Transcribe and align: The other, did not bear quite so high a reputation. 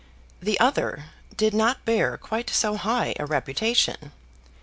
The 0.41 0.59
other, 0.59 1.09
did 1.37 1.53
not 1.53 1.85
bear 1.85 2.17
quite 2.17 2.49
so 2.49 2.75
high 2.75 3.13
a 3.19 3.25
reputation. 3.27 4.11